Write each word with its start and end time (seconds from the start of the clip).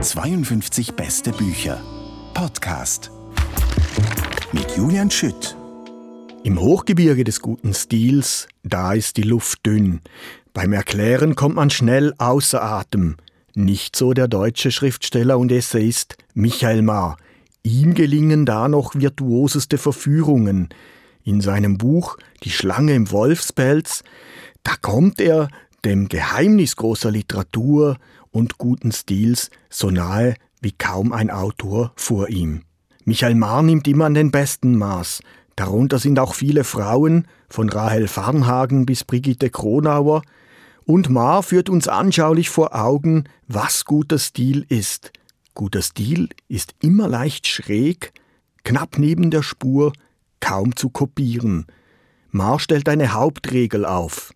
52 0.00 0.94
beste 0.94 1.32
Bücher. 1.32 1.80
Podcast. 2.32 3.10
Mit 4.52 4.76
Julian 4.76 5.10
Schütt. 5.10 5.56
Im 6.42 6.58
Hochgebirge 6.58 7.24
des 7.24 7.40
guten 7.40 7.74
Stils, 7.74 8.48
da 8.62 8.94
ist 8.94 9.16
die 9.16 9.22
Luft 9.22 9.66
dünn. 9.66 10.00
Beim 10.54 10.72
Erklären 10.72 11.34
kommt 11.34 11.56
man 11.56 11.70
schnell 11.70 12.14
außer 12.18 12.62
Atem. 12.62 13.16
Nicht 13.54 13.94
so 13.94 14.14
der 14.14 14.28
deutsche 14.28 14.70
Schriftsteller 14.70 15.38
und 15.38 15.52
Essayist 15.52 16.16
Michael 16.34 16.82
Maar. 16.82 17.16
Ihm 17.62 17.94
gelingen 17.94 18.46
da 18.46 18.68
noch 18.68 18.94
virtuoseste 18.94 19.76
Verführungen. 19.76 20.70
In 21.24 21.40
seinem 21.40 21.78
Buch 21.78 22.16
Die 22.42 22.50
Schlange 22.50 22.94
im 22.94 23.10
Wolfspelz, 23.10 24.02
da 24.62 24.72
kommt 24.80 25.20
er 25.20 25.48
dem 25.84 26.08
Geheimnis 26.08 26.76
großer 26.76 27.10
Literatur 27.10 27.98
und 28.32 28.58
guten 28.58 28.90
Stils 28.90 29.50
so 29.70 29.90
nahe 29.90 30.34
wie 30.60 30.72
kaum 30.72 31.12
ein 31.12 31.30
Autor 31.30 31.92
vor 31.96 32.28
ihm. 32.28 32.62
Michael 33.04 33.34
Maar 33.34 33.62
nimmt 33.62 33.86
immer 33.88 34.06
an 34.06 34.14
den 34.14 34.30
besten 34.30 34.76
Maß. 34.76 35.22
Darunter 35.56 35.98
sind 35.98 36.18
auch 36.18 36.34
viele 36.34 36.64
Frauen, 36.64 37.26
von 37.48 37.68
Rahel 37.68 38.08
Farnhagen 38.08 38.86
bis 38.86 39.04
Brigitte 39.04 39.50
Kronauer, 39.50 40.22
und 40.84 41.10
Maar 41.10 41.42
führt 41.42 41.68
uns 41.68 41.86
anschaulich 41.88 42.50
vor 42.50 42.74
Augen, 42.74 43.24
was 43.46 43.84
guter 43.84 44.18
Stil 44.18 44.64
ist. 44.68 45.12
Guter 45.54 45.82
Stil 45.82 46.28
ist 46.48 46.74
immer 46.80 47.08
leicht 47.08 47.46
schräg, 47.46 48.12
knapp 48.64 48.98
neben 48.98 49.30
der 49.30 49.42
Spur, 49.42 49.92
kaum 50.40 50.74
zu 50.74 50.88
kopieren. 50.88 51.66
Maar 52.30 52.58
stellt 52.58 52.88
eine 52.88 53.12
Hauptregel 53.12 53.84
auf. 53.84 54.32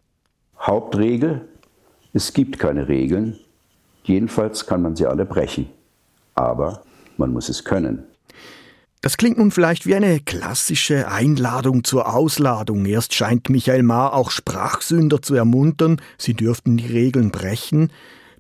Hauptregel, 0.59 1.49
es 2.13 2.33
gibt 2.33 2.59
keine 2.59 2.89
Regeln, 2.89 3.39
jedenfalls 4.07 4.67
kann 4.67 4.83
man 4.83 4.97
sie 4.97 5.07
alle 5.07 5.25
brechen, 5.25 5.69
aber 6.35 6.83
man 7.17 7.33
muss 7.33 7.49
es 7.49 7.65
können. 7.65 8.05
Das 9.03 9.17
klingt 9.17 9.39
nun 9.39 9.51
vielleicht 9.51 9.87
wie 9.87 9.95
eine 9.95 10.19
klassische 10.21 11.09
Einladung 11.09 11.85
zur 11.85 12.13
Ausladung. 12.13 12.87
Erst 12.87 13.15
scheint 13.15 13.51
Michael 13.51 13.83
Maar 13.83 14.15
auch 14.15 14.31
Sprachsünder 14.31 15.23
zu 15.23 15.35
ermuntern, 15.35 16.01
sie 16.19 16.35
dürften 16.35 16.77
die 16.77 16.87
Regeln 16.87 17.31
brechen. 17.31 17.93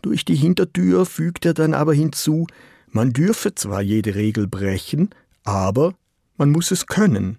Durch 0.02 0.24
die 0.24 0.34
Hintertür 0.34 1.06
fügt 1.06 1.46
er 1.46 1.54
dann 1.54 1.74
aber 1.74 1.94
hinzu, 1.94 2.46
man 2.90 3.12
dürfe 3.12 3.54
zwar 3.54 3.82
jede 3.82 4.14
Regel 4.14 4.48
brechen, 4.48 5.10
aber 5.44 5.94
man 6.36 6.50
muss 6.50 6.70
es 6.70 6.86
können. 6.86 7.38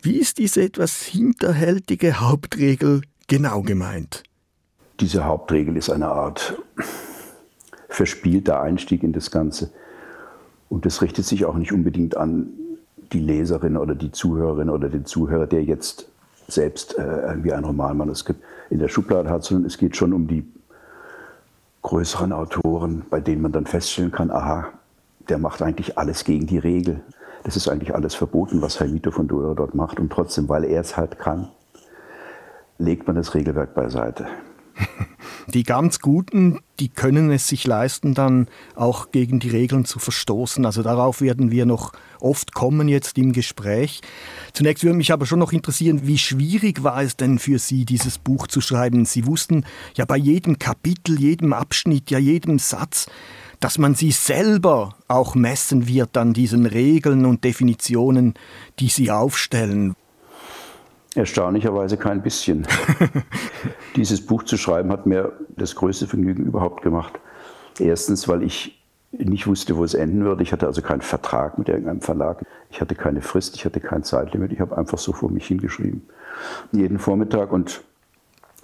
Wie 0.00 0.16
ist 0.16 0.38
diese 0.38 0.62
etwas 0.62 1.02
hinterhältige 1.02 2.20
Hauptregel 2.20 3.02
genau 3.26 3.62
gemeint? 3.62 4.22
Diese 5.00 5.24
Hauptregel 5.24 5.76
ist 5.76 5.90
eine 5.90 6.08
Art 6.08 6.56
verspielter 7.88 8.60
Einstieg 8.60 9.02
in 9.02 9.12
das 9.12 9.30
Ganze. 9.30 9.70
Und 10.68 10.86
das 10.86 11.02
richtet 11.02 11.24
sich 11.24 11.44
auch 11.44 11.56
nicht 11.56 11.72
unbedingt 11.72 12.16
an 12.16 12.50
die 13.12 13.20
Leserin 13.20 13.76
oder 13.76 13.94
die 13.94 14.12
Zuhörerin 14.12 14.68
oder 14.68 14.88
den 14.88 15.06
Zuhörer, 15.06 15.46
der 15.46 15.64
jetzt 15.64 16.08
selbst 16.46 16.98
äh, 16.98 17.02
irgendwie 17.02 17.52
ein 17.52 17.64
Romanmanuskript 17.64 18.42
in 18.70 18.78
der 18.78 18.88
Schublade 18.88 19.30
hat, 19.30 19.44
sondern 19.44 19.66
es 19.66 19.78
geht 19.78 19.96
schon 19.96 20.12
um 20.12 20.26
die 20.26 20.46
größeren 21.82 22.32
Autoren, 22.32 23.04
bei 23.08 23.20
denen 23.20 23.42
man 23.42 23.52
dann 23.52 23.66
feststellen 23.66 24.12
kann, 24.12 24.30
aha, 24.30 24.66
der 25.28 25.38
macht 25.38 25.62
eigentlich 25.62 25.96
alles 25.96 26.24
gegen 26.24 26.46
die 26.46 26.58
Regel. 26.58 27.00
Das 27.44 27.56
ist 27.56 27.68
eigentlich 27.68 27.94
alles 27.94 28.14
verboten, 28.14 28.60
was 28.60 28.80
Herr 28.80 28.88
von 29.10 29.28
Dora 29.28 29.54
dort 29.54 29.74
macht. 29.74 30.00
Und 30.00 30.10
trotzdem, 30.10 30.48
weil 30.48 30.64
er 30.64 30.80
es 30.80 30.96
halt 30.96 31.18
kann, 31.18 31.48
legt 32.78 33.06
man 33.06 33.16
das 33.16 33.34
Regelwerk 33.34 33.74
beiseite. 33.74 34.26
Die 35.54 35.62
ganz 35.62 36.00
Guten, 36.00 36.60
die 36.78 36.90
können 36.90 37.30
es 37.30 37.48
sich 37.48 37.66
leisten, 37.66 38.12
dann 38.12 38.48
auch 38.74 39.12
gegen 39.12 39.40
die 39.40 39.48
Regeln 39.48 39.86
zu 39.86 39.98
verstoßen. 39.98 40.66
Also 40.66 40.82
darauf 40.82 41.22
werden 41.22 41.50
wir 41.50 41.64
noch 41.64 41.92
oft 42.20 42.52
kommen 42.52 42.86
jetzt 42.86 43.16
im 43.16 43.32
Gespräch. 43.32 44.02
Zunächst 44.52 44.84
würde 44.84 44.96
mich 44.96 45.10
aber 45.10 45.24
schon 45.24 45.38
noch 45.38 45.52
interessieren, 45.52 46.06
wie 46.06 46.18
schwierig 46.18 46.82
war 46.82 47.02
es 47.02 47.16
denn 47.16 47.38
für 47.38 47.58
Sie, 47.58 47.86
dieses 47.86 48.18
Buch 48.18 48.46
zu 48.46 48.60
schreiben? 48.60 49.06
Sie 49.06 49.26
wussten 49.26 49.64
ja 49.96 50.04
bei 50.04 50.18
jedem 50.18 50.58
Kapitel, 50.58 51.18
jedem 51.18 51.54
Abschnitt, 51.54 52.10
ja 52.10 52.18
jedem 52.18 52.58
Satz, 52.58 53.06
dass 53.60 53.78
man 53.78 53.94
sie 53.94 54.12
selber 54.12 54.96
auch 55.08 55.34
messen 55.34 55.88
wird 55.88 56.16
an 56.16 56.32
diesen 56.32 56.66
Regeln 56.66 57.24
und 57.24 57.42
Definitionen, 57.44 58.34
die 58.78 58.88
sie 58.88 59.10
aufstellen. 59.10 59.94
Erstaunlicherweise 61.18 61.96
kein 61.96 62.22
bisschen. 62.22 62.64
Dieses 63.96 64.24
Buch 64.24 64.44
zu 64.44 64.56
schreiben 64.56 64.92
hat 64.92 65.04
mir 65.04 65.32
das 65.56 65.74
größte 65.74 66.06
Vergnügen 66.06 66.44
überhaupt 66.44 66.80
gemacht. 66.82 67.18
Erstens, 67.80 68.28
weil 68.28 68.44
ich 68.44 68.80
nicht 69.10 69.48
wusste, 69.48 69.76
wo 69.76 69.82
es 69.82 69.94
enden 69.94 70.24
würde. 70.24 70.44
Ich 70.44 70.52
hatte 70.52 70.68
also 70.68 70.80
keinen 70.80 71.00
Vertrag 71.00 71.58
mit 71.58 71.68
irgendeinem 71.68 72.02
Verlag. 72.02 72.46
Ich 72.70 72.80
hatte 72.80 72.94
keine 72.94 73.20
Frist, 73.20 73.56
ich 73.56 73.64
hatte 73.64 73.80
kein 73.80 74.04
Zeitlimit. 74.04 74.52
Ich 74.52 74.60
habe 74.60 74.78
einfach 74.78 74.98
so 74.98 75.12
vor 75.12 75.28
mich 75.28 75.48
hingeschrieben. 75.48 76.06
Jeden 76.70 77.00
Vormittag 77.00 77.50
und 77.50 77.82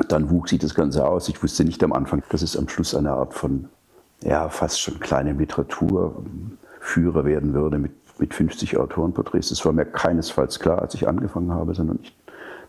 dann 0.06 0.30
wuchs 0.30 0.50
sich 0.50 0.60
das 0.60 0.76
Ganze 0.76 1.04
aus. 1.04 1.28
Ich 1.28 1.42
wusste 1.42 1.64
nicht 1.64 1.82
am 1.82 1.92
Anfang, 1.92 2.22
dass 2.28 2.42
es 2.42 2.56
am 2.56 2.68
Schluss 2.68 2.94
eine 2.94 3.10
Art 3.10 3.34
von, 3.34 3.68
ja, 4.22 4.48
fast 4.48 4.80
schon 4.80 5.00
kleinem 5.00 5.40
Literaturführer 5.40 7.24
werden 7.24 7.52
würde 7.52 7.78
mit, 7.78 7.94
mit 8.20 8.32
50 8.32 8.76
Autorenporträts. 8.76 9.48
Das 9.48 9.64
war 9.64 9.72
mir 9.72 9.86
keinesfalls 9.86 10.60
klar, 10.60 10.80
als 10.82 10.94
ich 10.94 11.08
angefangen 11.08 11.50
habe, 11.50 11.74
sondern 11.74 11.98
ich 12.00 12.14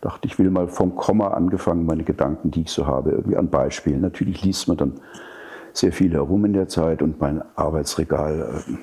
dachte, 0.05 0.27
ich 0.27 0.37
will 0.37 0.51
mal 0.51 0.67
vom 0.67 0.95
Komma 0.95 1.29
angefangen, 1.29 1.85
meine 1.85 2.03
Gedanken, 2.03 2.51
die 2.51 2.61
ich 2.61 2.69
so 2.69 2.85
habe, 2.85 3.11
irgendwie 3.11 3.37
an 3.37 3.49
Beispielen. 3.49 4.01
Natürlich 4.01 4.43
liest 4.43 4.67
man 4.67 4.77
dann 4.77 4.93
sehr 5.73 5.91
viel 5.91 6.13
herum 6.13 6.45
in 6.45 6.53
der 6.53 6.67
Zeit 6.67 7.01
und 7.01 7.19
mein 7.19 7.41
Arbeitsregal, 7.55 8.63
äh, 8.67 8.73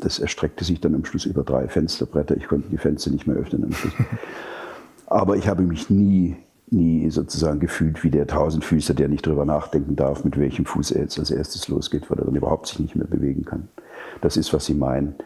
das 0.00 0.18
erstreckte 0.18 0.64
sich 0.64 0.80
dann 0.80 0.94
am 0.94 1.04
Schluss 1.04 1.26
über 1.26 1.42
drei 1.44 1.68
Fensterbretter. 1.68 2.36
Ich 2.38 2.48
konnte 2.48 2.70
die 2.70 2.78
Fenster 2.78 3.10
nicht 3.10 3.26
mehr 3.26 3.36
öffnen 3.36 3.64
am 3.64 3.72
Schluss. 3.72 3.92
Aber 5.06 5.36
ich 5.36 5.46
habe 5.46 5.62
mich 5.62 5.90
nie, 5.90 6.36
nie 6.70 7.10
sozusagen 7.10 7.60
gefühlt 7.60 8.02
wie 8.02 8.10
der 8.10 8.26
Tausendfüßer, 8.26 8.94
der 8.94 9.08
nicht 9.08 9.26
darüber 9.26 9.44
nachdenken 9.44 9.94
darf, 9.94 10.24
mit 10.24 10.38
welchem 10.38 10.64
Fuß 10.64 10.92
er 10.92 11.02
jetzt 11.02 11.18
als 11.18 11.30
erstes 11.30 11.68
losgeht, 11.68 12.10
weil 12.10 12.18
er 12.18 12.24
dann 12.24 12.34
überhaupt 12.34 12.66
sich 12.66 12.80
nicht 12.80 12.96
mehr 12.96 13.06
bewegen 13.06 13.44
kann. 13.44 13.68
Das 14.22 14.38
ist, 14.38 14.54
was 14.54 14.64
Sie 14.64 14.74
meinen. 14.74 15.16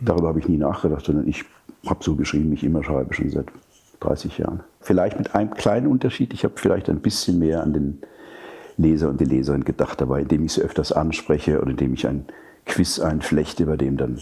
Darüber 0.00 0.28
habe 0.28 0.38
ich 0.38 0.48
nie 0.48 0.56
nachgedacht, 0.56 1.04
sondern 1.04 1.28
ich 1.28 1.44
habe 1.86 2.02
so 2.02 2.16
geschrieben, 2.16 2.50
ich 2.54 2.64
immer 2.64 2.82
schreibe, 2.82 3.12
schon 3.12 3.28
seit 3.28 3.46
30 4.00 4.38
Jahren. 4.38 4.62
Vielleicht 4.84 5.18
mit 5.18 5.34
einem 5.34 5.54
kleinen 5.54 5.86
Unterschied. 5.86 6.34
Ich 6.34 6.44
habe 6.44 6.54
vielleicht 6.56 6.90
ein 6.90 7.00
bisschen 7.00 7.38
mehr 7.38 7.62
an 7.62 7.72
den 7.72 7.98
Leser 8.76 9.08
und 9.08 9.18
die 9.18 9.24
Leserin 9.24 9.64
gedacht 9.64 9.98
dabei, 10.00 10.20
indem 10.20 10.44
ich 10.44 10.52
sie 10.52 10.62
öfters 10.62 10.92
anspreche 10.92 11.60
oder 11.60 11.70
indem 11.70 11.94
ich 11.94 12.06
ein 12.06 12.26
Quiz 12.66 12.98
einflechte, 12.98 13.64
bei 13.64 13.78
dem 13.78 13.96
dann 13.96 14.20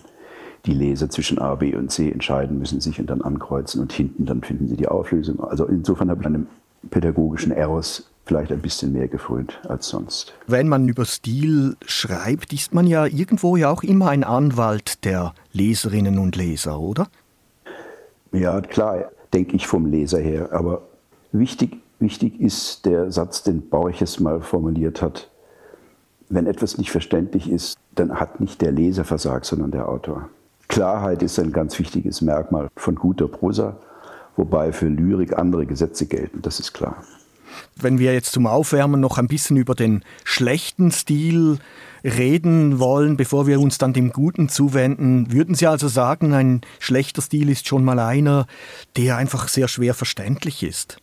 die 0.64 0.74
Leser 0.74 1.10
zwischen 1.10 1.40
A, 1.40 1.56
B 1.56 1.74
und 1.74 1.90
C 1.90 2.12
entscheiden 2.12 2.60
müssen, 2.60 2.80
sich 2.80 3.00
und 3.00 3.10
dann 3.10 3.22
ankreuzen 3.22 3.80
und 3.80 3.92
hinten 3.92 4.24
dann 4.24 4.42
finden 4.42 4.68
sie 4.68 4.76
die 4.76 4.86
Auflösung. 4.86 5.42
Also 5.42 5.66
insofern 5.66 6.10
habe 6.10 6.20
ich 6.20 6.26
einem 6.26 6.46
pädagogischen 6.90 7.50
Eros 7.50 8.08
vielleicht 8.24 8.52
ein 8.52 8.60
bisschen 8.60 8.92
mehr 8.92 9.08
gefrönt 9.08 9.60
als 9.68 9.88
sonst. 9.88 10.32
Wenn 10.46 10.68
man 10.68 10.88
über 10.88 11.06
Stil 11.06 11.76
schreibt, 11.84 12.52
ist 12.52 12.72
man 12.72 12.86
ja 12.86 13.06
irgendwo 13.06 13.56
ja 13.56 13.68
auch 13.68 13.82
immer 13.82 14.10
ein 14.10 14.22
Anwalt 14.22 15.04
der 15.04 15.34
Leserinnen 15.52 16.20
und 16.20 16.36
Leser, 16.36 16.78
oder? 16.78 17.08
Ja, 18.30 18.60
klar 18.60 19.10
denke 19.32 19.56
ich 19.56 19.66
vom 19.66 19.86
Leser 19.86 20.18
her. 20.18 20.50
Aber 20.52 20.82
wichtig, 21.32 21.78
wichtig 21.98 22.40
ist 22.40 22.86
der 22.86 23.10
Satz, 23.10 23.42
den 23.42 23.68
Borches 23.68 24.20
mal 24.20 24.40
formuliert 24.40 25.02
hat. 25.02 25.30
Wenn 26.28 26.46
etwas 26.46 26.78
nicht 26.78 26.90
verständlich 26.90 27.50
ist, 27.50 27.76
dann 27.94 28.18
hat 28.18 28.40
nicht 28.40 28.62
der 28.62 28.72
Leser 28.72 29.04
versagt, 29.04 29.44
sondern 29.44 29.70
der 29.70 29.88
Autor. 29.88 30.28
Klarheit 30.68 31.22
ist 31.22 31.38
ein 31.38 31.52
ganz 31.52 31.78
wichtiges 31.78 32.22
Merkmal 32.22 32.68
von 32.76 32.94
guter 32.94 33.28
Prosa, 33.28 33.76
wobei 34.36 34.72
für 34.72 34.88
Lyrik 34.88 35.38
andere 35.38 35.66
Gesetze 35.66 36.06
gelten, 36.06 36.40
das 36.40 36.60
ist 36.60 36.72
klar. 36.72 37.04
Wenn 37.76 37.98
wir 37.98 38.12
jetzt 38.12 38.32
zum 38.32 38.46
Aufwärmen 38.46 39.00
noch 39.00 39.18
ein 39.18 39.28
bisschen 39.28 39.56
über 39.56 39.74
den 39.74 40.04
schlechten 40.24 40.90
Stil 40.90 41.58
reden 42.04 42.78
wollen, 42.78 43.16
bevor 43.16 43.46
wir 43.46 43.60
uns 43.60 43.78
dann 43.78 43.92
dem 43.92 44.10
Guten 44.12 44.48
zuwenden, 44.48 45.32
würden 45.32 45.54
Sie 45.54 45.66
also 45.66 45.88
sagen, 45.88 46.32
ein 46.34 46.60
schlechter 46.78 47.22
Stil 47.22 47.48
ist 47.48 47.68
schon 47.68 47.84
mal 47.84 47.98
einer, 47.98 48.46
der 48.96 49.16
einfach 49.16 49.48
sehr 49.48 49.68
schwer 49.68 49.94
verständlich 49.94 50.62
ist? 50.62 50.98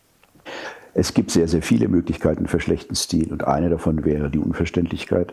Es 0.94 1.14
gibt 1.14 1.30
sehr, 1.30 1.48
sehr 1.48 1.62
viele 1.62 1.88
Möglichkeiten 1.88 2.46
für 2.46 2.60
schlechten 2.60 2.94
Stil 2.94 3.32
und 3.32 3.44
eine 3.44 3.70
davon 3.70 4.04
wäre 4.04 4.30
die 4.30 4.38
Unverständlichkeit. 4.38 5.32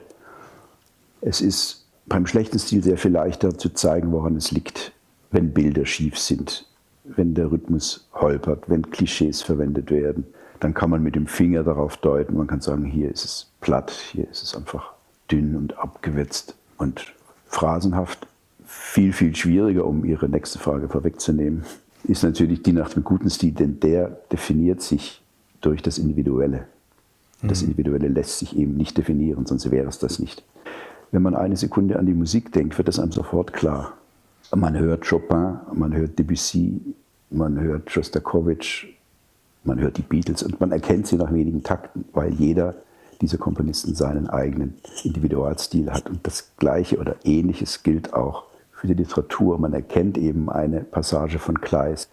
Es 1.21 1.41
ist 1.41 1.87
beim 2.05 2.27
schlechten 2.27 2.59
Stil 2.59 2.83
sehr 2.83 2.97
viel 2.97 3.11
leichter 3.11 3.57
zu 3.57 3.69
zeigen, 3.69 4.11
woran 4.11 4.35
es 4.35 4.51
liegt, 4.51 4.93
wenn 5.31 5.51
Bilder 5.53 5.85
schief 5.85 6.17
sind, 6.17 6.67
wenn 7.03 7.33
der 7.33 7.51
Rhythmus 7.51 8.07
holpert, 8.13 8.69
wenn 8.69 8.89
Klischees 8.91 9.41
verwendet 9.41 9.91
werden. 9.91 10.25
Dann 10.59 10.73
kann 10.73 10.89
man 10.89 11.03
mit 11.03 11.15
dem 11.15 11.27
Finger 11.27 11.63
darauf 11.63 11.97
deuten, 11.97 12.37
man 12.37 12.47
kann 12.47 12.61
sagen, 12.61 12.85
hier 12.85 13.11
ist 13.11 13.25
es 13.25 13.51
platt, 13.61 13.91
hier 13.91 14.29
ist 14.29 14.43
es 14.43 14.55
einfach 14.55 14.93
dünn 15.31 15.55
und 15.55 15.77
abgewetzt 15.77 16.55
und 16.77 17.13
phrasenhaft. 17.47 18.27
Viel, 18.65 19.13
viel 19.13 19.35
schwieriger, 19.35 19.85
um 19.85 20.03
Ihre 20.03 20.27
nächste 20.27 20.59
Frage 20.59 20.89
vorwegzunehmen, 20.89 21.63
ist 22.03 22.23
natürlich 22.23 22.63
die 22.63 22.73
nach 22.73 22.89
dem 22.89 23.03
guten 23.03 23.29
Stil, 23.29 23.51
denn 23.51 23.79
der 23.79 24.17
definiert 24.31 24.81
sich 24.81 25.21
durch 25.61 25.81
das 25.81 25.97
Individuelle. 25.97 26.65
Das 27.41 27.61
mhm. 27.61 27.69
Individuelle 27.69 28.07
lässt 28.07 28.39
sich 28.39 28.57
eben 28.57 28.75
nicht 28.75 28.97
definieren, 28.97 29.45
sonst 29.45 29.69
wäre 29.71 29.87
es 29.87 29.99
das 29.99 30.19
nicht. 30.19 30.43
Wenn 31.11 31.21
man 31.21 31.35
eine 31.35 31.55
Sekunde 31.55 31.97
an 31.97 32.05
die 32.05 32.13
Musik 32.13 32.51
denkt, 32.51 32.77
wird 32.77 32.87
das 32.87 32.99
einem 32.99 33.11
sofort 33.11 33.53
klar. 33.53 33.93
Man 34.55 34.77
hört 34.77 35.07
Chopin, 35.07 35.59
man 35.73 35.93
hört 35.93 36.17
Debussy, 36.19 36.81
man 37.29 37.59
hört 37.59 37.91
Shostakovich, 37.91 38.96
man 39.67 39.79
hört 39.79 39.97
die 39.97 40.01
Beatles 40.01 40.41
und 40.43 40.59
man 40.59 40.71
erkennt 40.71 41.07
sie 41.07 41.17
nach 41.17 41.31
wenigen 41.31 41.61
Takten, 41.61 42.05
weil 42.13 42.33
jeder 42.33 42.75
dieser 43.21 43.37
Komponisten 43.37 43.95
seinen 43.95 44.29
eigenen 44.29 44.75
Individualstil 45.03 45.91
hat. 45.91 46.09
Und 46.09 46.25
das 46.25 46.53
Gleiche 46.57 46.97
oder 46.97 47.15
Ähnliches 47.23 47.83
gilt 47.83 48.13
auch 48.13 48.45
für 48.71 48.87
die 48.87 48.93
Literatur. 48.93 49.57
Man 49.57 49.73
erkennt 49.73 50.17
eben 50.17 50.49
eine 50.49 50.81
Passage 50.81 51.39
von 51.39 51.59
Kleist, 51.59 52.09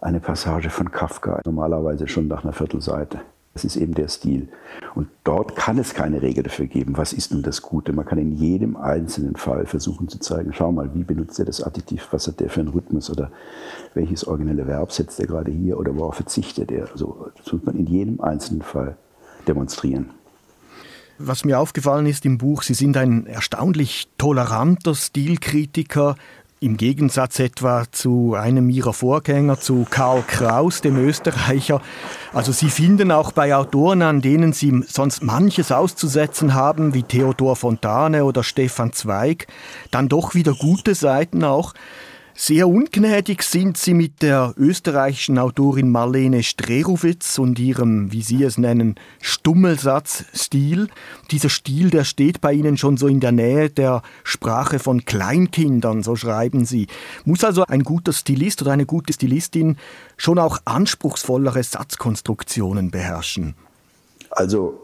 eine 0.00 0.20
Passage 0.20 0.70
von 0.70 0.90
Kafka, 0.90 1.40
normalerweise 1.44 2.08
schon 2.08 2.28
nach 2.28 2.44
einer 2.44 2.52
Viertelseite. 2.52 3.20
Das 3.56 3.64
ist 3.64 3.76
eben 3.76 3.94
der 3.94 4.08
Stil. 4.08 4.48
Und 4.94 5.08
dort 5.24 5.56
kann 5.56 5.78
es 5.78 5.94
keine 5.94 6.20
Regel 6.20 6.42
dafür 6.42 6.66
geben, 6.66 6.98
was 6.98 7.14
ist 7.14 7.32
nun 7.32 7.42
das 7.42 7.62
Gute. 7.62 7.94
Man 7.94 8.04
kann 8.04 8.18
in 8.18 8.32
jedem 8.32 8.76
einzelnen 8.76 9.34
Fall 9.34 9.64
versuchen 9.64 10.08
zu 10.08 10.18
zeigen, 10.18 10.52
schau 10.52 10.72
mal, 10.72 10.94
wie 10.94 11.04
benutzt 11.04 11.38
er 11.38 11.46
das 11.46 11.62
Adjektiv, 11.62 12.06
was 12.10 12.26
hat 12.26 12.38
der 12.40 12.50
für 12.50 12.60
einen 12.60 12.68
Rhythmus 12.68 13.08
oder 13.08 13.30
welches 13.94 14.26
originelle 14.26 14.66
Verb 14.66 14.92
setzt 14.92 15.18
er 15.20 15.26
gerade 15.26 15.50
hier 15.50 15.78
oder 15.78 15.96
worauf 15.96 16.16
verzichtet 16.16 16.70
er. 16.70 16.92
Also, 16.92 17.30
das 17.34 17.50
muss 17.50 17.64
man 17.64 17.76
in 17.76 17.86
jedem 17.86 18.20
einzelnen 18.20 18.60
Fall 18.60 18.98
demonstrieren. 19.48 20.10
Was 21.16 21.46
mir 21.46 21.58
aufgefallen 21.58 22.04
ist 22.04 22.26
im 22.26 22.36
Buch, 22.36 22.62
Sie 22.62 22.74
sind 22.74 22.98
ein 22.98 23.24
erstaunlich 23.24 24.10
toleranter 24.18 24.94
Stilkritiker, 24.94 26.16
im 26.58 26.78
Gegensatz 26.78 27.38
etwa 27.38 27.84
zu 27.90 28.34
einem 28.34 28.70
ihrer 28.70 28.94
Vorgänger, 28.94 29.60
zu 29.60 29.86
Karl 29.88 30.22
Kraus, 30.26 30.80
dem 30.80 30.96
Österreicher. 30.96 31.82
Also 32.32 32.52
sie 32.52 32.70
finden 32.70 33.12
auch 33.12 33.32
bei 33.32 33.54
Autoren, 33.54 34.00
an 34.00 34.22
denen 34.22 34.52
sie 34.54 34.82
sonst 34.86 35.22
manches 35.22 35.70
auszusetzen 35.70 36.54
haben, 36.54 36.94
wie 36.94 37.02
Theodor 37.02 37.56
Fontane 37.56 38.24
oder 38.24 38.42
Stefan 38.42 38.92
Zweig, 38.92 39.48
dann 39.90 40.08
doch 40.08 40.34
wieder 40.34 40.54
gute 40.54 40.94
Seiten 40.94 41.44
auch. 41.44 41.74
Sehr 42.38 42.68
ungnädig 42.68 43.42
sind 43.42 43.78
sie 43.78 43.94
mit 43.94 44.20
der 44.20 44.52
österreichischen 44.58 45.38
Autorin 45.38 45.90
Marlene 45.90 46.42
Strerowitz 46.42 47.38
und 47.38 47.58
ihrem, 47.58 48.12
wie 48.12 48.20
sie 48.20 48.44
es 48.44 48.58
nennen, 48.58 48.96
Stummelsatzstil. 49.22 50.88
Dieser 51.30 51.48
Stil, 51.48 51.88
der 51.88 52.04
steht 52.04 52.42
bei 52.42 52.52
ihnen 52.52 52.76
schon 52.76 52.98
so 52.98 53.08
in 53.08 53.20
der 53.20 53.32
Nähe 53.32 53.70
der 53.70 54.02
Sprache 54.22 54.78
von 54.78 55.06
Kleinkindern, 55.06 56.02
so 56.02 56.14
schreiben 56.14 56.66
sie. 56.66 56.88
Muss 57.24 57.42
also 57.42 57.64
ein 57.64 57.84
guter 57.84 58.12
Stilist 58.12 58.60
oder 58.60 58.72
eine 58.72 58.84
gute 58.84 59.14
Stilistin 59.14 59.78
schon 60.18 60.38
auch 60.38 60.58
anspruchsvollere 60.66 61.62
Satzkonstruktionen 61.62 62.90
beherrschen? 62.90 63.54
Also, 64.28 64.78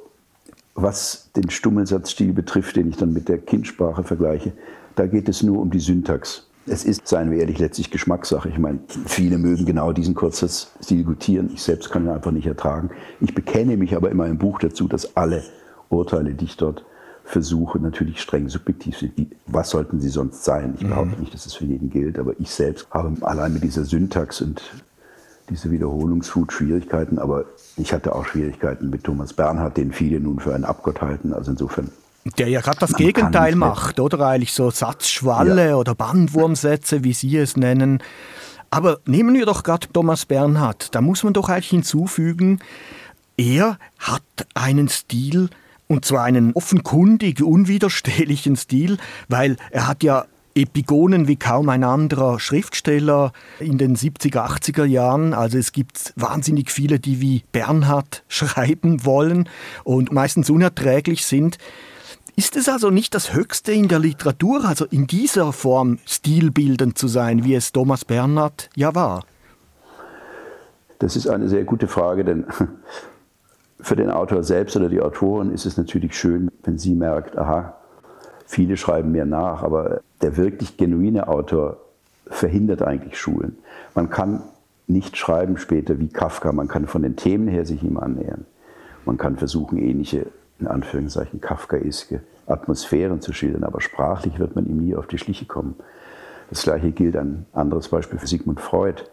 was 0.75 1.29
den 1.37 1.51
Stummelsatzstil 1.51 2.33
betrifft, 2.33 2.77
den 2.77 2.89
ich 2.89 2.97
dann 2.97 3.13
mit 3.13 3.29
der 3.29 3.37
Kindsprache 3.37 4.05
vergleiche, 4.05 4.55
da 4.97 5.07
geht 5.07 5.29
es 5.29 5.43
nur 5.43 5.61
um 5.61 5.71
die 5.71 5.81
Syntax. 5.81 6.47
Es 6.67 6.85
ist, 6.85 7.09
seien 7.09 7.31
wir 7.31 7.39
ehrlich, 7.39 7.59
letztlich 7.59 7.91
Geschmackssache. 7.91 8.49
Ich 8.49 8.59
meine, 8.59 8.79
viele 9.07 9.39
mögen 9.39 9.67
genau 9.67 9.93
diesen 9.93 10.15
Kurzsatzstil 10.15 11.03
gutieren. 11.05 11.51
Ich 11.53 11.63
selbst 11.63 11.91
kann 11.91 12.05
ihn 12.05 12.11
einfach 12.11 12.31
nicht 12.31 12.47
ertragen. 12.47 12.91
Ich 13.21 13.35
bekenne 13.35 13.77
mich 13.77 13.97
aber 13.97 14.11
in 14.11 14.17
meinem 14.17 14.39
Buch 14.39 14.61
dazu, 14.61 14.87
dass 14.87 15.17
alle 15.17 15.43
Urteile, 15.89 16.35
die 16.35 16.45
ich 16.45 16.57
dort 16.57 16.85
versuche, 17.25 17.79
natürlich 17.79 18.21
streng 18.21 18.49
subjektiv 18.49 18.99
sind. 18.99 19.35
Was 19.47 19.71
sollten 19.71 20.01
sie 20.01 20.09
sonst 20.09 20.45
sein? 20.45 20.75
Ich 20.79 20.87
behaupte 20.87 21.17
mhm. 21.17 21.23
nicht, 21.23 21.35
dass 21.35 21.47
es 21.47 21.55
für 21.55 21.65
jeden 21.65 21.91
gilt, 21.91 22.19
aber 22.19 22.39
ich 22.39 22.51
selbst 22.51 22.89
habe 22.91 23.15
allein 23.27 23.53
mit 23.53 23.63
dieser 23.63 23.85
Syntax 23.85 24.41
und 24.41 24.63
dieser 25.49 25.71
Wiederholungswut 25.71 26.53
Schwierigkeiten, 26.53 27.19
aber 27.19 27.45
ich 27.77 27.93
hatte 27.93 28.15
auch 28.15 28.25
Schwierigkeiten 28.25 28.91
mit 28.91 29.05
Thomas 29.05 29.33
Bernhard, 29.33 29.77
den 29.77 29.93
viele 29.93 30.21
nun 30.21 30.39
für 30.39 30.55
einen 30.55 30.65
Abgott 30.65 31.01
halten. 31.01 31.33
Also 31.33 31.51
insofern 31.51 31.91
der 32.25 32.49
ja 32.49 32.61
gerade 32.61 32.79
das 32.79 32.95
Gegenteil 32.95 33.57
macht, 33.57 33.99
oder? 33.99 34.21
Eigentlich 34.27 34.53
so 34.53 34.71
Satzschwalle 34.71 35.71
ja. 35.71 35.77
oder 35.77 35.95
Bandwurmsätze, 35.95 37.05
wie 37.05 37.13
Sie 37.13 37.37
es 37.37 37.57
nennen. 37.57 38.03
Aber 38.71 39.01
nehmen 39.05 39.35
wir 39.35 39.45
doch 39.45 39.65
gerade 39.65 39.89
Thomas 39.93 40.25
Bernhard. 40.25 40.95
Da 40.95 41.01
muss 41.01 41.25
man 41.25 41.33
doch 41.33 41.49
eigentlich 41.49 41.71
hinzufügen, 41.71 42.61
er 43.37 43.79
hat 43.99 44.23
einen 44.55 44.89
Stil, 44.89 45.51
und 45.89 46.05
zwar 46.05 46.25
einen 46.25 46.53
offenkundig 46.55 47.43
unwiderstehlichen 47.43 48.57
Stil, 48.57 48.99
weil 49.29 49.57
er 49.71 49.89
hat 49.89 50.03
ja 50.03 50.27
Epigonen 50.55 51.29
wie 51.29 51.37
kaum 51.37 51.69
ein 51.69 51.83
anderer 51.85 52.39
Schriftsteller 52.39 53.33
in 53.59 53.79
den 53.79 53.97
70er, 53.97 54.47
80er 54.47 54.85
Jahren. 54.85 55.35
Also 55.35 55.59
es 55.59 55.73
gibt 55.73 56.13
wahnsinnig 56.17 56.71
viele, 56.71 56.99
die 56.99 57.21
wie 57.21 57.45
Bernhard 57.53 58.23
schreiben 58.29 59.05
wollen 59.05 59.49
und 59.85 60.13
meistens 60.13 60.51
unerträglich 60.51 61.27
sind. 61.27 61.59
Ist 62.35 62.57
es 62.57 62.69
also 62.69 62.91
nicht 62.91 63.15
das 63.15 63.35
Höchste 63.35 63.73
in 63.73 63.89
der 63.89 63.99
Literatur, 63.99 64.65
also 64.65 64.87
in 64.87 65.07
dieser 65.07 65.53
Form 65.53 65.99
stilbildend 66.07 66.97
zu 66.97 67.07
sein, 67.07 67.45
wie 67.45 67.55
es 67.55 67.73
Thomas 67.73 68.05
Bernhard 68.07 68.71
ja 68.75 68.95
war? 68.95 69.25
Das 70.99 71.15
ist 71.15 71.29
eine 71.29 71.49
sehr 71.49 71.65
gute 71.65 71.89
Frage, 71.89 72.25
denn 72.25 72.47
für 73.81 73.97
den 73.97 74.11
Autor 74.11 74.45
selbst 74.45 74.77
oder 74.77 74.89
die 74.89 75.01
Autorin 75.01 75.53
ist 75.53 75.67
es 75.67 75.77
natürlich 75.77 76.17
schön, 76.17 76.51
wenn 76.63 76.79
sie 76.79 76.95
merkt, 76.95 77.37
aha, 77.37 77.77
viele 78.47 78.79
schreiben 78.79 79.13
mir 79.13 79.27
nach, 79.27 79.63
aber 79.63 80.01
der 80.23 80.37
wirklich 80.37 80.79
genuine 80.79 81.29
Autor 81.29 81.79
verhindert 82.29 82.83
eigentlich 82.83 83.19
Schulen. 83.19 83.59
Man 83.95 84.09
kann 84.09 84.43
nicht 84.87 85.19
schreiben 85.19 85.59
später 85.59 85.99
wie 85.99 86.09
Kafka, 86.09 86.53
man 86.53 86.69
kann 86.69 86.87
von 86.87 87.03
den 87.03 87.17
Themen 87.17 87.49
her 87.49 87.67
sich 87.67 87.83
ihm 87.83 87.99
annähern. 87.99 88.47
Man 89.05 89.19
kann 89.19 89.37
versuchen, 89.37 89.79
ähnliche 89.79 90.27
in 90.63 90.69
Anführungszeichen 90.69 91.41
kafkaiske 91.41 92.23
Atmosphären 92.47 93.21
zu 93.21 93.33
schildern, 93.33 93.65
aber 93.65 93.81
sprachlich 93.81 94.39
wird 94.39 94.55
man 94.55 94.67
ihm 94.67 94.79
nie 94.79 94.95
auf 94.97 95.07
die 95.07 95.19
Schliche 95.19 95.47
kommen. 95.47 95.77
Das 96.51 96.63
gleiche 96.63 96.93
gilt 96.93 97.17
ein 97.17 97.47
anderes 97.53 97.89
Beispiel 97.89 98.19
für 98.19 98.27
Sigmund 98.27 98.61
Freud. 98.61 99.05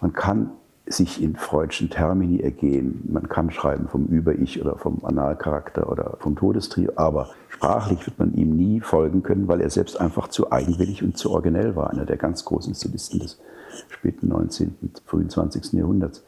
Man 0.00 0.12
kann 0.12 0.50
sich 0.86 1.22
in 1.22 1.36
freudschen 1.36 1.88
Termini 1.88 2.40
ergehen. 2.40 3.08
Man 3.10 3.28
kann 3.28 3.50
schreiben 3.50 3.88
vom 3.88 4.04
Über-Ich 4.06 4.60
oder 4.60 4.76
vom 4.76 5.02
Analcharakter 5.04 5.90
oder 5.90 6.18
vom 6.20 6.36
Todestrio, 6.36 6.92
aber 6.96 7.30
sprachlich 7.48 8.04
wird 8.06 8.18
man 8.18 8.34
ihm 8.34 8.54
nie 8.54 8.80
folgen 8.80 9.22
können, 9.22 9.48
weil 9.48 9.62
er 9.62 9.70
selbst 9.70 9.98
einfach 9.98 10.28
zu 10.28 10.52
eigenwillig 10.52 11.02
und 11.02 11.16
zu 11.16 11.30
originell 11.30 11.74
war, 11.74 11.90
einer 11.90 12.04
der 12.04 12.18
ganz 12.18 12.44
großen 12.44 12.74
Stilisten 12.74 13.20
des 13.20 13.40
späten 13.88 14.28
19., 14.28 14.74
frühen 15.06 15.30
20. 15.30 15.72
Jahrhunderts. 15.72 16.22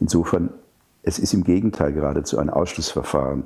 Insofern 0.00 0.50
es 1.02 1.18
ist 1.18 1.34
im 1.34 1.44
Gegenteil 1.44 1.92
geradezu 1.92 2.38
ein 2.38 2.50
Ausschlussverfahren. 2.50 3.44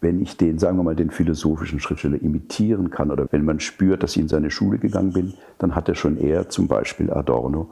Wenn 0.00 0.20
ich 0.20 0.36
den, 0.36 0.58
sagen 0.58 0.76
wir 0.76 0.82
mal, 0.82 0.96
den 0.96 1.10
philosophischen 1.10 1.80
Schriftsteller 1.80 2.20
imitieren 2.20 2.90
kann 2.90 3.10
oder 3.10 3.26
wenn 3.30 3.44
man 3.44 3.60
spürt, 3.60 4.02
dass 4.02 4.12
ich 4.12 4.22
in 4.22 4.28
seine 4.28 4.50
Schule 4.50 4.78
gegangen 4.78 5.12
bin, 5.12 5.34
dann 5.58 5.74
hat 5.74 5.88
er 5.88 5.94
schon 5.94 6.18
eher, 6.18 6.48
zum 6.48 6.68
Beispiel 6.68 7.10
Adorno, 7.10 7.70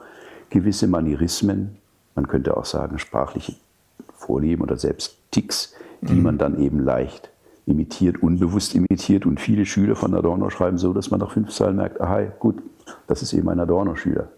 gewisse 0.50 0.86
Manierismen, 0.86 1.76
man 2.14 2.28
könnte 2.28 2.56
auch 2.56 2.64
sagen 2.64 2.98
sprachliche 2.98 3.56
Vorlieben 4.14 4.62
oder 4.62 4.76
selbst 4.76 5.18
Ticks, 5.30 5.74
die 6.00 6.14
mhm. 6.14 6.22
man 6.22 6.38
dann 6.38 6.60
eben 6.60 6.78
leicht 6.78 7.30
imitiert, 7.66 8.22
unbewusst 8.22 8.74
imitiert. 8.74 9.26
Und 9.26 9.40
viele 9.40 9.66
Schüler 9.66 9.96
von 9.96 10.14
Adorno 10.14 10.50
schreiben 10.50 10.78
so, 10.78 10.92
dass 10.92 11.10
man 11.10 11.20
nach 11.20 11.32
fünf 11.32 11.50
Zeilen 11.50 11.76
merkt, 11.76 12.00
aha, 12.00 12.22
gut, 12.38 12.62
das 13.06 13.22
ist 13.22 13.32
eben 13.32 13.48
ein 13.48 13.60
Adorno-Schüler. 13.60 14.28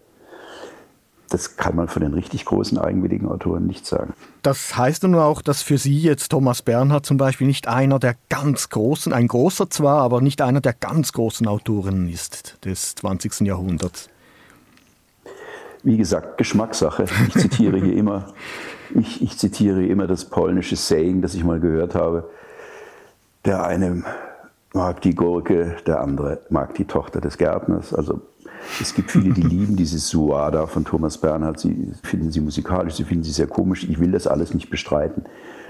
Das 1.29 1.57
kann 1.57 1.75
man 1.75 1.87
von 1.89 2.01
den 2.01 2.13
richtig 2.13 2.45
großen 2.45 2.77
eigenwilligen 2.77 3.27
Autoren 3.27 3.65
nicht 3.65 3.85
sagen. 3.85 4.13
Das 4.43 4.77
heißt 4.77 5.03
nun 5.03 5.15
auch, 5.15 5.41
dass 5.41 5.61
für 5.61 5.77
Sie 5.77 5.99
jetzt 5.99 6.29
Thomas 6.29 6.61
Bernhard 6.61 7.05
zum 7.05 7.17
Beispiel 7.17 7.47
nicht 7.47 7.67
einer 7.67 7.99
der 7.99 8.15
ganz 8.29 8.69
großen, 8.69 9.11
ein 9.11 9.27
großer 9.27 9.69
zwar, 9.69 10.01
aber 10.01 10.21
nicht 10.21 10.41
einer 10.41 10.61
der 10.61 10.73
ganz 10.73 11.11
großen 11.11 11.47
Autoren 11.47 12.07
ist 12.07 12.57
des 12.63 12.95
20. 12.95 13.41
Jahrhunderts. 13.41 14.09
Wie 15.83 15.97
gesagt, 15.97 16.37
Geschmackssache. 16.37 17.05
Ich 17.27 17.33
zitiere 17.33 17.79
hier 17.79 17.95
immer, 17.95 18.33
ich, 18.95 19.21
ich 19.21 19.37
zitiere 19.37 19.85
immer 19.85 20.07
das 20.07 20.25
polnische 20.25 20.75
Saying, 20.75 21.21
das 21.21 21.33
ich 21.33 21.43
mal 21.43 21.59
gehört 21.59 21.93
habe. 21.93 22.29
Der 23.45 23.65
eine 23.65 24.03
mag 24.73 25.01
die 25.01 25.15
Gurke, 25.15 25.75
der 25.85 26.01
andere 26.01 26.41
mag 26.49 26.75
die 26.75 26.85
Tochter 26.85 27.21
des 27.21 27.37
Gärtners. 27.37 27.93
Also 27.93 28.21
es 28.81 28.93
gibt 28.93 29.11
viele, 29.11 29.33
die 29.33 29.41
lieben 29.41 29.75
dieses 29.75 30.09
Suada 30.09 30.67
von 30.67 30.85
Thomas 30.85 31.17
Bernhard. 31.17 31.59
Sie 31.59 31.91
finden 32.03 32.31
sie 32.31 32.41
musikalisch, 32.41 32.95
sie 32.95 33.03
finden 33.03 33.23
sie 33.23 33.31
sehr 33.31 33.47
komisch. 33.47 33.87
Ich 33.89 33.99
will 33.99 34.11
das 34.11 34.27
alles 34.27 34.53
nicht 34.53 34.69
bestreiten. 34.69 35.23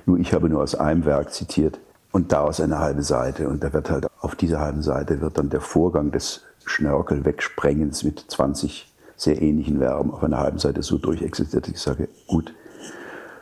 Nur 0.06 0.20
ich 0.20 0.34
habe 0.34 0.50
nur 0.50 0.62
aus 0.62 0.76
einem 0.76 1.06
Werk 1.06 1.34
zitiert 1.34 1.80
und 2.12 2.32
daraus 2.32 2.60
eine 2.60 2.80
halbe 2.80 3.04
Seite. 3.04 3.48
Und 3.50 3.64
da 3.64 3.74
wird 3.74 3.90
halt 3.90 4.08
auf 4.20 4.36
dieser 4.36 4.60
halben 4.60 4.82
Seite 4.82 5.22
wird 5.22 5.38
dann 5.38 5.50
der 5.50 5.62
Vorgang 5.62 6.12
des 6.12 6.44
Schnörkel-Wegsprengens 6.66 8.04
mit 8.04 8.26
20 8.28 8.92
sehr 9.16 9.42
ähnlichen 9.42 9.80
Verben 9.80 10.12
auf 10.12 10.24
einer 10.24 10.38
halben 10.38 10.60
Seite 10.60 10.84
so 10.84 10.98
durchexistiert, 10.98 11.68
dass 11.68 11.74
ich 11.74 11.82
sage, 11.82 12.08
gut, 12.28 12.54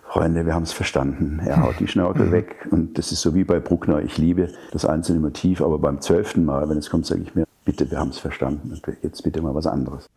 Freunde, 0.08 0.46
wir 0.46 0.56
haben 0.56 0.64
es 0.64 0.72
verstanden. 0.72 1.42
Er 1.46 1.62
haut 1.62 1.80
die 1.80 1.88
Schnörkel 1.88 2.32
weg. 2.34 2.68
Und 2.72 2.98
das 2.98 3.12
ist 3.12 3.22
so 3.22 3.36
wie 3.36 3.44
bei 3.44 3.60
Bruckner. 3.60 4.02
Ich 4.02 4.18
liebe 4.18 4.50
das 4.72 4.86
einzelne 4.86 5.20
Motiv, 5.20 5.62
aber 5.62 5.78
beim 5.78 6.00
zwölften 6.00 6.46
Mal, 6.46 6.70
wenn 6.70 6.78
es 6.78 6.90
kommt, 6.90 7.06
sage 7.06 7.22
ich 7.22 7.36
mir, 7.36 7.46
bitte, 7.66 7.92
wir 7.92 8.00
haben 8.00 8.10
es 8.10 8.20
verstanden. 8.20 8.80
Jetzt 9.02 9.24
bitte 9.24 9.42
mal 9.42 9.54
was 9.54 9.68
anderes. 9.68 10.10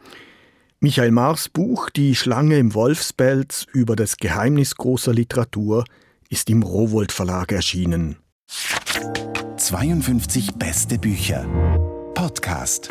Michael 0.80 1.10
Mars 1.10 1.48
Buch 1.48 1.90
Die 1.90 2.14
Schlange 2.14 2.58
im 2.58 2.72
Wolfspelz 2.74 3.66
über 3.72 3.96
das 3.96 4.16
Geheimnis 4.16 4.76
großer 4.76 5.12
Literatur 5.12 5.84
ist 6.28 6.48
im 6.50 6.62
Rowold 6.62 7.10
Verlag 7.10 7.50
erschienen. 7.50 8.16
52 9.56 10.54
beste 10.54 10.98
Bücher. 10.98 11.46
Podcast. 12.14 12.90